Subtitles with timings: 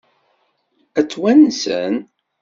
[0.99, 1.95] Ad t-wansen?